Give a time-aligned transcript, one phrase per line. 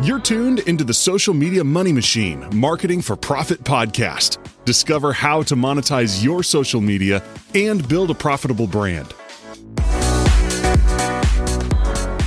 [0.00, 4.38] You're tuned into the Social Media Money Machine Marketing for Profit podcast.
[4.64, 7.20] Discover how to monetize your social media
[7.52, 9.12] and build a profitable brand.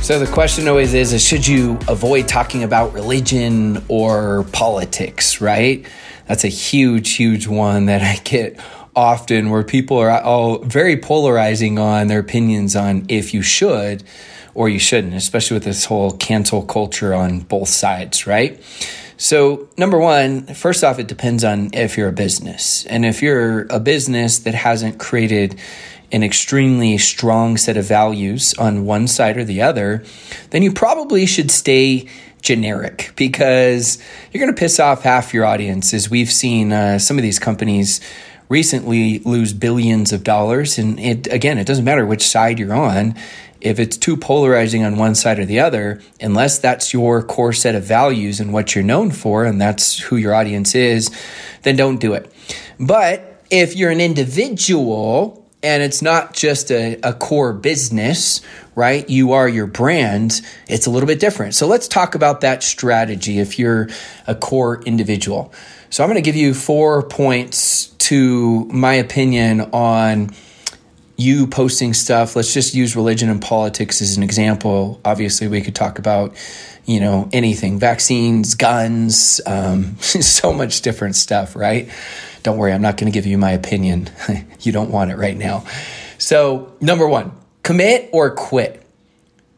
[0.00, 5.84] So the question always is, is should you avoid talking about religion or politics, right?
[6.28, 8.60] That's a huge, huge one that I get
[8.94, 14.04] often where people are all very polarizing on their opinions on if you should
[14.56, 18.58] or you shouldn't, especially with this whole cancel culture on both sides, right?
[19.18, 22.86] So, number one, first off, it depends on if you're a business.
[22.86, 25.60] And if you're a business that hasn't created
[26.10, 30.02] an extremely strong set of values on one side or the other,
[30.50, 32.08] then you probably should stay
[32.40, 33.98] generic because
[34.32, 35.92] you're going to piss off half your audience.
[35.92, 38.00] As we've seen uh, some of these companies
[38.48, 40.78] recently lose billions of dollars.
[40.78, 43.14] And it, again, it doesn't matter which side you're on
[43.60, 47.74] if it's too polarizing on one side or the other, unless that's your core set
[47.74, 51.10] of values and what you're known for, and that's who your audience is,
[51.62, 52.32] then don't do it.
[52.78, 58.40] But if you're an individual and it's not just a, a core business,
[58.74, 59.08] right?
[59.08, 61.54] You are your brand, it's a little bit different.
[61.54, 63.88] So let's talk about that strategy if you're
[64.26, 65.52] a core individual.
[65.90, 70.30] So I'm going to give you four points to my opinion on
[71.16, 72.36] you posting stuff.
[72.36, 75.00] Let's just use religion and politics as an example.
[75.04, 76.36] Obviously, we could talk about,
[76.84, 81.88] you know, anything vaccines, guns, um, so much different stuff, right?
[82.42, 84.10] Don't worry, I'm not going to give you my opinion.
[84.60, 85.64] you don't want it right now.
[86.18, 88.82] So, number one, commit or quit.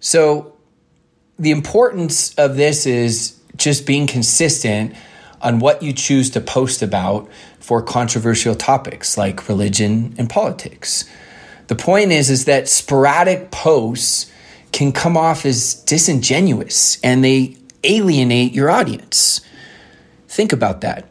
[0.01, 0.55] So,
[1.39, 4.95] the importance of this is just being consistent
[5.41, 7.29] on what you choose to post about
[7.61, 11.05] for controversial topics like religion and politics.
[11.69, 14.31] The point is is that sporadic posts
[14.73, 19.41] can come off as disingenuous and they alienate your audience.
[20.29, 21.07] Think about that.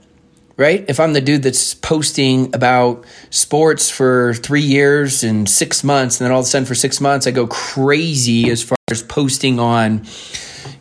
[0.57, 0.83] Right?
[0.87, 6.25] If I'm the dude that's posting about sports for three years and six months, and
[6.25, 9.59] then all of a sudden for six months I go crazy as far as posting
[9.59, 10.07] on,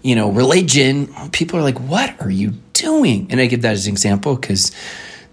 [0.01, 3.27] you know, religion, people are like, what are you doing?
[3.29, 4.73] And I give that as an example because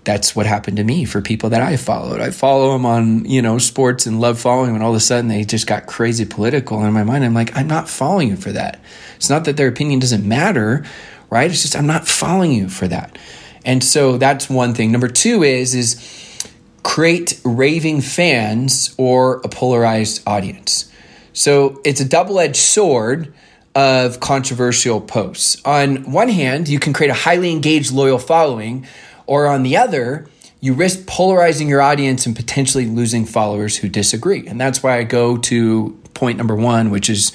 [0.03, 2.19] that's what happened to me for people that I followed.
[2.19, 4.99] I follow them on, you know, sports and love following them, and all of a
[4.99, 6.77] sudden they just got crazy political.
[6.79, 8.79] And in my mind, I'm like, I'm not following you for that.
[9.15, 10.85] It's not that their opinion doesn't matter,
[11.29, 11.49] right?
[11.49, 13.17] It's just I'm not following you for that.
[13.65, 14.91] And so that's one thing.
[14.91, 16.39] Number two is is
[16.83, 20.91] create raving fans or a polarized audience.
[21.31, 23.33] So it's a double-edged sword
[23.73, 25.59] of controversial posts.
[25.65, 28.85] On one hand, you can create a highly engaged, loyal following
[29.25, 30.27] or on the other,
[30.59, 34.47] you risk polarizing your audience and potentially losing followers who disagree.
[34.47, 37.33] And that's why I go to point number one, which is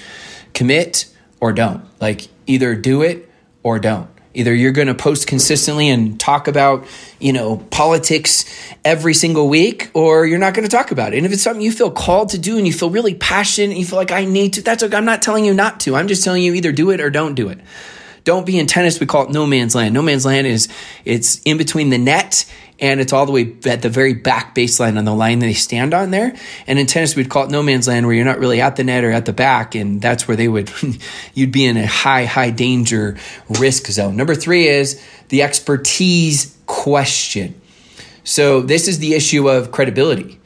[0.54, 1.06] commit
[1.40, 1.84] or don't.
[2.00, 3.28] Like either do it
[3.62, 4.08] or don't.
[4.34, 6.86] Either you're going to post consistently and talk about,
[7.18, 8.44] you know, politics
[8.84, 11.16] every single week, or you're not going to talk about it.
[11.16, 13.78] And if it's something you feel called to do and you feel really passionate and
[13.78, 14.96] you feel like I need to, that's okay.
[14.96, 15.96] I'm not telling you not to.
[15.96, 17.58] I'm just telling you either do it or don't do it.
[18.24, 19.00] Don't be in tennis.
[19.00, 19.94] We call it no man's land.
[19.94, 20.68] No man's land is
[21.04, 22.44] it's in between the net
[22.80, 25.54] and it's all the way at the very back baseline on the line that they
[25.54, 26.34] stand on there.
[26.66, 28.84] And in tennis, we'd call it no man's land where you're not really at the
[28.84, 29.74] net or at the back.
[29.74, 30.70] And that's where they would,
[31.34, 33.16] you'd be in a high, high danger
[33.48, 34.16] risk zone.
[34.16, 37.60] Number three is the expertise question.
[38.22, 40.38] So this is the issue of credibility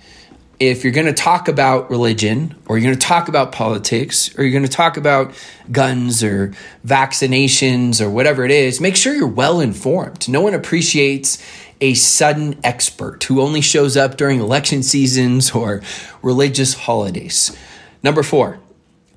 [0.62, 4.44] if you're going to talk about religion or you're going to talk about politics or
[4.44, 5.34] you're going to talk about
[5.72, 6.54] guns or
[6.86, 10.28] vaccinations or whatever it is, make sure you're well informed.
[10.28, 11.44] No one appreciates
[11.80, 15.82] a sudden expert who only shows up during election seasons or
[16.22, 17.56] religious holidays.
[18.04, 18.60] Number four,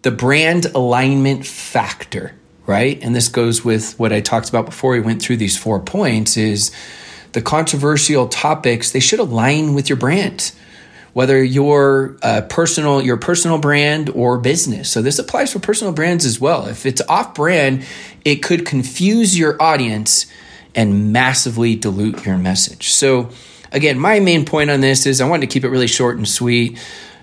[0.02, 2.34] the brand alignment factor,
[2.66, 3.00] right?
[3.04, 6.38] And this goes with what I talked about before we went through these four points
[6.38, 6.72] is
[7.34, 10.52] the controversial topics, they should align with your brand
[11.16, 14.90] whether you're a personal your personal brand or business.
[14.90, 16.68] So this applies for personal brands as well.
[16.68, 17.86] If it's off brand,
[18.26, 20.26] it could confuse your audience
[20.76, 22.90] and massively dilute your message.
[22.90, 23.30] So
[23.72, 26.28] again, my main point on this is I wanted to keep it really short and
[26.28, 26.78] sweet.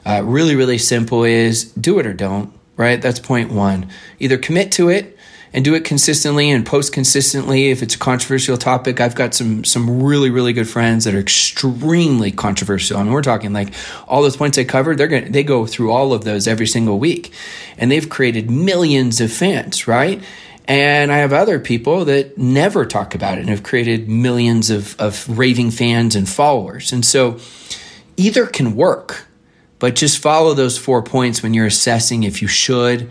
[0.07, 3.03] Uh, really, really simple is do it or don't, right?
[3.03, 3.91] That's point one.
[4.19, 5.19] Either commit to it
[5.55, 9.01] and do it consistently and post consistently if it's a controversial topic.
[9.01, 12.97] I've got some some really really good friends that are extremely controversial.
[12.97, 13.75] I mean, we're talking like
[14.09, 14.99] all those points I covered.
[14.99, 17.33] They're going they go through all of those every single week,
[17.77, 20.23] and they've created millions of fans, right?
[20.69, 24.99] And I have other people that never talk about it and have created millions of,
[25.01, 26.93] of raving fans and followers.
[26.93, 27.41] And so
[28.17, 29.27] either can work,
[29.81, 33.11] but just follow those four points when you're assessing if you should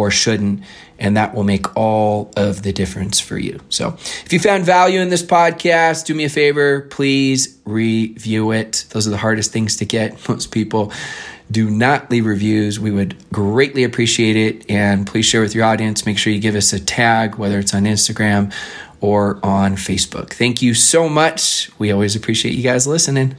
[0.00, 0.62] or shouldn't.
[0.98, 3.60] And that will make all of the difference for you.
[3.68, 3.88] So
[4.24, 8.86] if you found value in this podcast, do me a favor, please review it.
[8.90, 10.28] Those are the hardest things to get.
[10.28, 10.92] Most people
[11.50, 12.78] do not leave reviews.
[12.80, 14.70] We would greatly appreciate it.
[14.70, 16.06] And please share with your audience.
[16.06, 18.52] Make sure you give us a tag, whether it's on Instagram
[19.00, 20.32] or on Facebook.
[20.32, 21.70] Thank you so much.
[21.78, 23.36] We always appreciate you guys listening.